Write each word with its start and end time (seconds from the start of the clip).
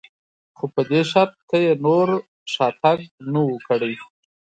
خو 0.57 0.65
په 0.73 0.81
دې 0.89 1.01
شرط 1.11 1.35
که 1.49 1.57
یې 1.65 1.73
نور 1.85 2.07
شاتګ 2.53 2.99
نه 3.33 3.41
و 3.47 3.55
کړی. 3.67 3.93